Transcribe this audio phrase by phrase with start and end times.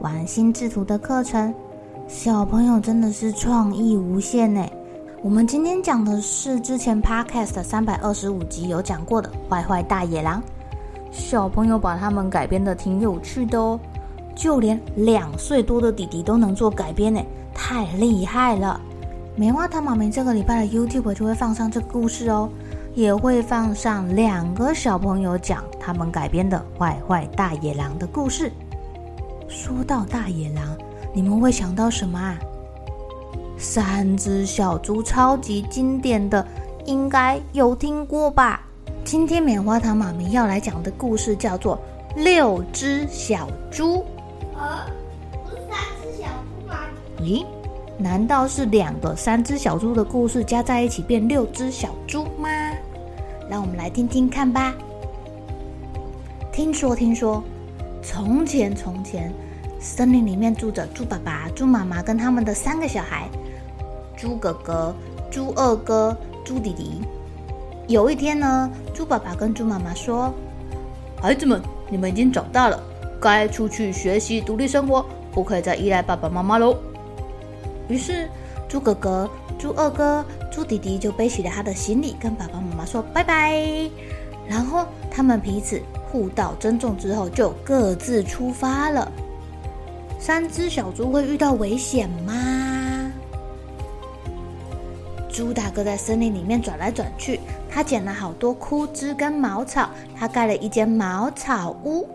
[0.00, 1.54] 玩心智图的课程，
[2.08, 4.64] 小朋友真的是创意无限呢。
[5.22, 10.40] 我们今天讲的是之前 Podcast 三百二十五集有讲过的《坏坏大野狼》，
[11.12, 13.78] 小朋友把他们改编的挺有趣的哦，
[14.34, 17.20] 就连两岁多的弟弟都能做改编呢，
[17.54, 18.80] 太厉害了。
[19.36, 22.50] 棉花糖妈咪这个礼拜的 YouTube 就会放上这个故事哦，
[22.94, 28.50] 也会放上两个小朋友讲他们改编的《坏坏大野狼》的故事。
[29.52, 30.64] 说到大野狼，
[31.12, 32.38] 你们会想到什么啊？
[33.58, 36.44] 三只小猪超级经典的，
[36.86, 38.62] 应该有听过吧？
[39.04, 41.78] 今天棉花糖妈咪要来讲的故事叫做
[42.24, 43.98] 《六只小猪》。
[44.56, 44.86] 呃，
[45.44, 46.78] 不是三只小猪吗？
[47.20, 47.44] 咦？
[47.98, 52.48] 难道是两个三只小猪的故事加在一起变六只小猪吗？
[53.50, 54.74] 让我们来听听看吧。
[56.50, 57.44] 听说，听说，
[58.02, 59.32] 从前，从前，
[59.80, 63.28] 森林里面住着猪爸爸、猪妈妈跟他们的三个小孩：
[64.16, 64.94] 猪哥哥、
[65.30, 67.00] 猪二哥、猪弟弟。
[67.88, 70.32] 有一天呢，猪爸爸跟猪妈妈说
[71.20, 72.82] ：“孩子们，你们已经长大了，
[73.20, 76.76] 该出去学习独立生活，不可以再依赖爸爸妈妈喽。”
[77.88, 78.28] 于是，
[78.68, 83.90] 猪哥哥、猪二哥、猪弟弟就背起了他的行李，跟爸爸妈妈说拜拜。
[84.48, 85.80] 然后他们彼此
[86.12, 89.10] 互道珍重之后，就各自出发了。
[90.18, 93.10] 三只小猪会遇到危险吗？
[95.30, 97.40] 猪大哥在森林里面转来转去，
[97.70, 102.06] 他捡了好多枯枝跟茅草，他盖了一间茅草屋。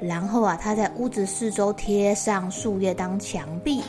[0.00, 3.82] 然后啊，他在屋子四周贴上树叶当墙壁。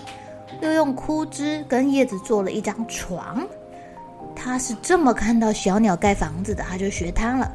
[0.62, 3.46] 又用枯枝跟叶子做了一张床，
[4.36, 7.52] 他是这么看到小鸟盖房子的，他就学他了。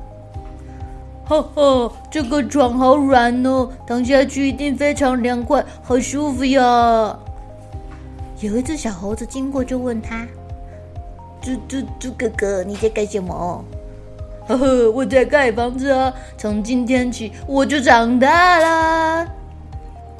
[1.30, 7.16] 哈哈，这个床好软哦，躺下去一定非常凉快，好舒服呀。
[8.40, 10.26] 有一只小猴子经过，就问他
[11.40, 13.64] ：“猪猪猪哥哥，你在干什么？”
[14.48, 16.12] 呵呵，我在盖房子啊。
[16.36, 19.32] 从今天起，我就长大了。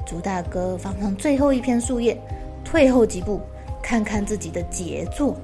[0.07, 2.17] 猪大哥放上最后一片树叶。
[2.65, 3.41] 退后几步，
[3.83, 5.35] 看看自己的杰作。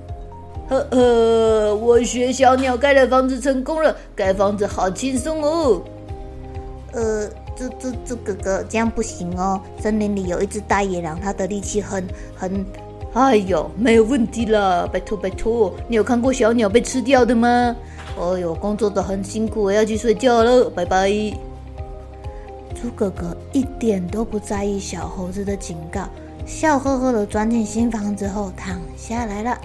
[0.69, 5.83] 呵呵，我学小鸟盖的房子成功了，盖房子好轻松哦。
[6.93, 9.61] 呃，猪猪猪哥哥，这样不行哦。
[9.81, 12.65] 森林里有一只大野狼，它的力气很很……
[13.13, 15.73] 哎呦，没有问题了，拜托拜托。
[15.89, 17.75] 你有看过小鸟被吃掉的吗？
[18.19, 21.11] 哦呦，工作的很辛苦，我要去睡觉了，拜拜。
[22.75, 26.03] 猪哥哥一点都不在意小猴子的警告。
[26.45, 29.59] 笑呵呵的钻进新房子后躺下来了。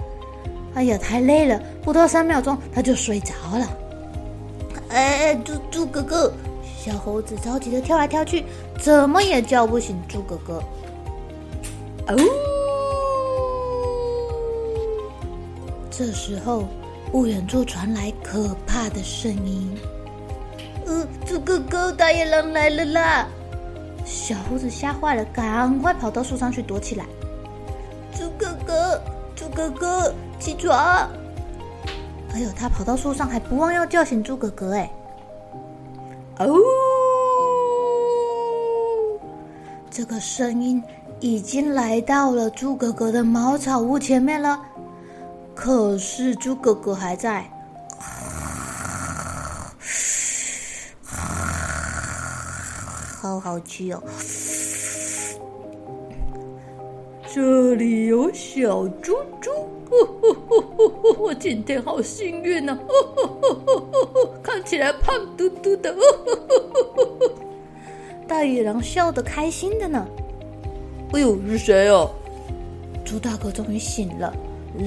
[0.74, 3.68] 哎呀，太累了，不到三秒钟他就睡着了。
[4.88, 6.32] 哎，猪猪哥哥，
[6.78, 8.44] 小猴子着急的跳来跳去，
[8.80, 10.62] 怎么也叫不醒猪哥哥。
[12.08, 12.16] 哦，
[15.90, 16.64] 这时候
[17.10, 19.74] 不远处传来可怕的声音。
[20.86, 23.28] 呃，猪哥哥，大野狼来了啦！
[24.04, 27.04] 小猴子吓坏了，赶快跑到树上去躲起来。
[28.18, 29.00] 猪哥哥，
[29.34, 30.76] 猪哥哥，起床！
[32.32, 34.90] 哎呦，他跑到树上还不忘要叫醒猪哥哥哎。
[36.38, 36.58] 哦，
[39.90, 40.82] 这个声音
[41.20, 44.58] 已经来到了猪哥哥的茅草屋前面了，
[45.54, 47.44] 可是猪哥哥还在。
[53.20, 54.02] 好好吃哦！
[57.34, 59.50] 这里有小猪猪，
[61.18, 62.78] 我今天好幸运呢、啊！
[64.42, 65.96] 看起来胖嘟嘟的，
[68.28, 70.06] 大野狼笑得开心的呢。
[71.14, 72.10] 哎呦，是谁哦？
[73.02, 74.30] 猪大哥终于醒了，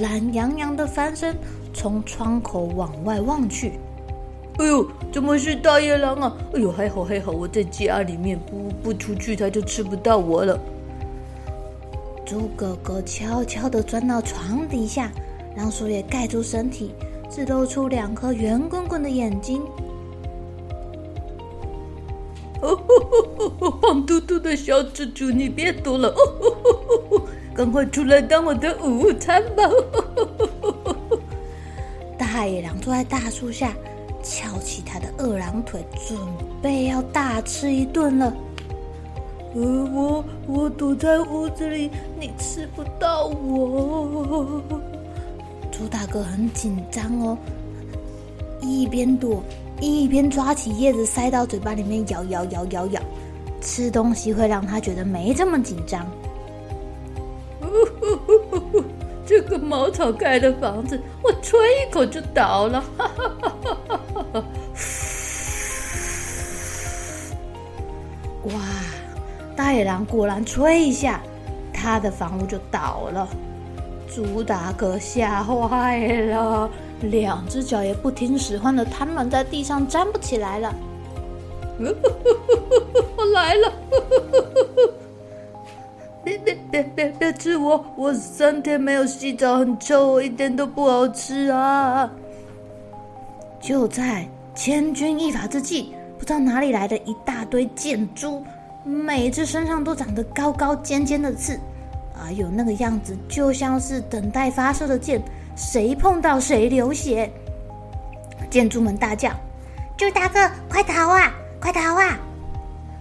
[0.00, 1.34] 懒洋洋的翻身，
[1.74, 3.72] 从窗口往外望去。
[4.58, 6.36] 哎呦，怎么是大野狼啊？
[6.54, 10.56] 哎呦，还好还好，我在家里面，不不出去，它就吃不到我了。
[12.26, 15.12] 猪哥哥悄悄地钻到床底下，
[15.56, 16.92] 让树叶盖住身体，
[17.30, 19.62] 只露出两颗圆滚滚的眼睛。
[22.62, 22.98] 哦吼
[23.38, 23.70] 吼吼！
[23.80, 26.08] 黄嘟嘟的小蜘蛛，你别躲了！
[26.08, 27.26] 哦吼吼吼！
[27.54, 29.62] 赶快出来当我的午餐吧！
[32.18, 33.72] 大野狼坐在大树下。
[34.22, 36.18] 翘起他的二郎腿，准
[36.60, 38.34] 备要大吃一顿了。
[39.56, 44.62] 我我躲在屋子里，你吃不到我。
[45.72, 47.38] 猪大哥很紧张哦，
[48.60, 49.42] 一边躲
[49.80, 53.00] 一边抓起叶子塞到嘴巴里面咬咬咬咬咬。
[53.60, 56.06] 吃东西会让他觉得没这么紧张。
[59.26, 62.84] 这个茅草盖的房子，我吹一口就倒了。
[68.44, 68.52] 哇，
[69.66, 71.20] 大野狼果然吹一下，
[71.72, 73.28] 他的房屋就倒了。
[74.06, 76.70] 朱大哥吓坏了，
[77.00, 80.72] 两只脚也不听使唤的瘫软在地上，站不起来了。
[83.16, 83.72] 我 来了。
[86.22, 87.84] 别别别别别吃我！
[87.96, 92.08] 我三天没有洗澡，很臭，我一点都不好吃啊！
[93.60, 98.44] 就在千钧一发之际，不知道哪里来的一大堆箭猪，
[98.86, 101.58] 每只身上都长得高高尖尖的刺，
[102.22, 105.20] 哎呦，那个样子就像是等待发射的箭，
[105.56, 107.28] 谁碰到谁流血。
[108.48, 109.30] 箭猪们大叫
[109.98, 111.34] ：“猪大哥，快逃啊！
[111.60, 112.16] 快逃啊！”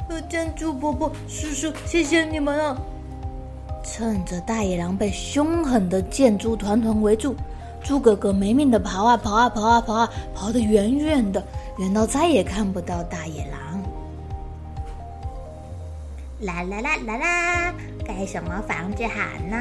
[0.10, 2.76] 呃，箭猪伯伯、叔叔，谢谢你们啊！
[3.84, 7.36] 趁着大野狼被凶狠的箭猪团团围住，
[7.84, 11.44] 猪哥哥没命的跑啊跑啊跑啊跑啊，跑得远远的，
[11.78, 13.60] 远到再也看不到大野狼。
[16.42, 17.74] 啦啦啦啦啦，
[18.06, 19.14] 盖什么房子好
[19.50, 19.58] 呢？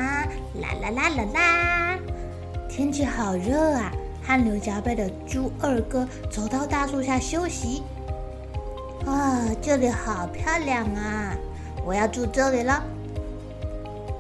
[0.61, 1.99] 啦啦啦啦啦，
[2.69, 3.93] 天气好热啊！
[4.23, 7.83] 汗流浃背的猪二哥走到大树下休息。
[9.07, 11.37] 啊，这里好漂亮啊！
[11.87, 12.83] 我要住这里了。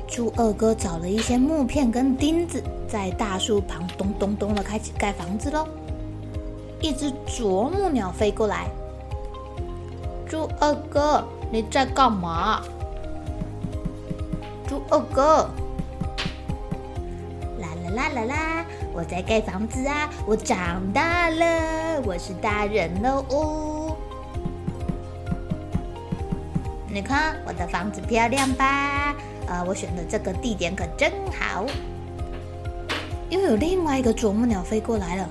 [0.07, 5.67] 猪二哥找了一些木片跟钉子，在大树旁咚咚咚的开始盖房子喽。
[6.81, 8.69] 一只啄木鸟飞过来，
[10.29, 12.61] 猪二哥，你在干嘛？
[14.67, 15.49] 猪二哥，
[17.61, 20.11] 啦啦啦啦啦，我在盖房子啊！
[20.27, 23.97] 我长大了，我是大人了哦。
[26.89, 29.15] 你看我的房子漂亮吧？
[29.47, 31.65] 呃，我选的这个地点可真好。
[33.31, 35.31] 又有另外一个啄木鸟飞过来了。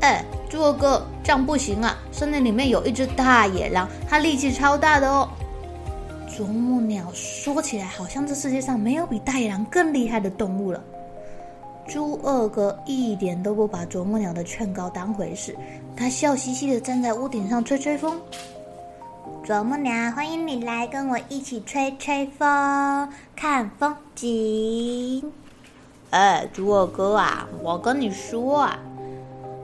[0.00, 1.96] 哎，猪二哥，这样不行啊！
[2.12, 5.28] 森林里面有一只大野狼，它力气超大的哦。
[6.28, 10.82] 啄木鸟说起来，好像这世界上没有比大野狼更厉害的动物了。
[11.88, 15.56] 猪二哥一点都不把啄木鸟的劝告当回事，
[15.96, 18.20] 他笑嘻嘻的站在屋顶上吹吹风。
[19.44, 25.32] 啄木鸟，欢迎你来跟我一起吹吹风，看风景。
[26.10, 28.78] 哎，猪二哥啊，我跟你说啊，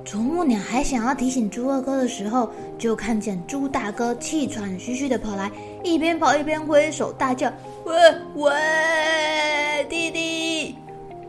[0.05, 5.51] 啄木鸟还想要提醒猪二哥的时候，就看见猪大哥气喘吁吁的跑来，
[5.85, 7.51] 一边跑一边挥手大叫
[7.87, 7.95] ：“喂
[8.35, 10.77] 喂，弟弟！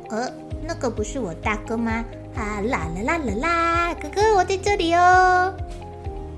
[0.09, 0.29] 呃，
[0.65, 2.03] 那个不是我大哥吗？
[2.35, 5.53] 啊啦啦啦啦啦，哥哥，我在这里哦。”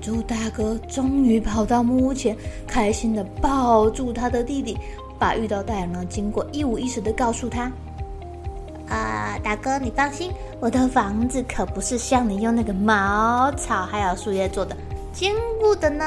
[0.00, 4.76] 猪大哥终于跑到木屋前，开心地抱住他的弟弟，
[5.18, 7.72] 把遇到大野狼经过一五一十地告诉他。
[9.46, 14.76] 大哥，你放心，我的房子可不是像你用那个茅草还有树叶做的，
[15.12, 16.04] 坚固的呢。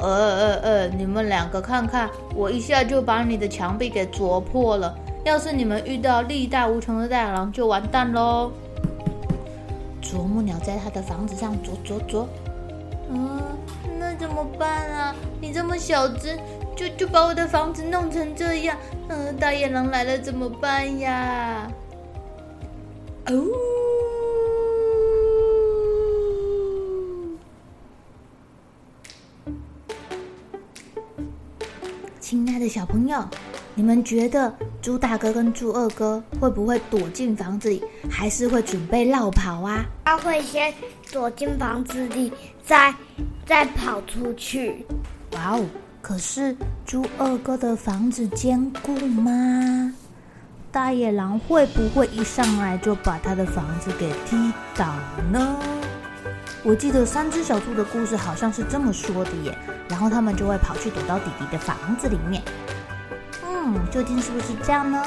[0.00, 4.92] 呃呃呃，你们两个看看，我一下就把你的墙壁给啄破了。
[5.24, 8.50] 要是你们遇到力大无穷的大狼，就完蛋喽。
[10.02, 12.28] 啄木鸟在他的房子上啄啄啄，
[13.08, 13.40] 嗯，
[14.00, 15.14] 那怎么办啊？
[15.40, 16.36] 你这么小只，
[16.78, 21.68] 就就把我的房子弄成这样，嗯，大野狼来了怎么办呀？
[23.26, 23.44] 哦，
[32.20, 33.24] 亲爱的小朋友。
[33.74, 39.84] 你们觉得猪大哥跟猪二哥会不会躲进房子里，还是会准备绕跑啊？
[40.04, 40.74] 他会先
[41.12, 42.32] 躲进房子里，
[42.64, 42.92] 再
[43.46, 44.84] 再跑出去。
[45.32, 45.64] 哇哦，
[46.08, 49.92] 可是猪二哥的房子坚固吗？
[50.72, 54.94] 大野狼会不会一上来就把他的房子给踢倒
[55.30, 55.58] 呢？
[56.62, 59.54] 我记得三只小猪的故事好像是这么说的耶。
[59.86, 62.42] 然后他们就会跑去躲到弟弟的房子里面。
[63.44, 65.04] 嗯，究竟是不是这样呢？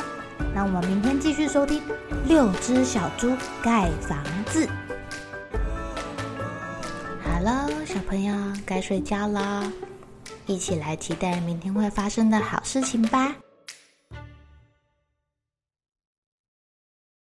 [0.54, 1.80] 那我们明天继续收听
[2.28, 4.68] 《六只小猪盖房子》。
[7.24, 8.36] 好了，小朋友
[8.68, 9.64] 该睡觉了，
[10.46, 13.36] 一起来期待明天会发生的好事情吧。